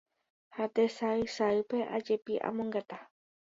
ha 0.55 0.65
tesaysaýpe 0.75 1.79
ajepy'amongeta 1.97 2.97